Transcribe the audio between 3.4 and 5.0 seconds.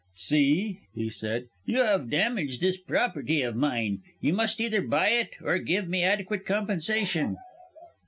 of mine. You must either